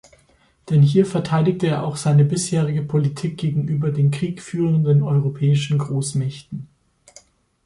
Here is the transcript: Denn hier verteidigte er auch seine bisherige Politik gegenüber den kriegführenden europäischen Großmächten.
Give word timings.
Denn 0.71 0.81
hier 0.81 1.05
verteidigte 1.05 1.67
er 1.67 1.83
auch 1.85 1.95
seine 1.95 2.25
bisherige 2.25 2.81
Politik 2.81 3.37
gegenüber 3.37 3.91
den 3.91 4.09
kriegführenden 4.09 5.03
europäischen 5.03 5.77
Großmächten. 5.77 6.67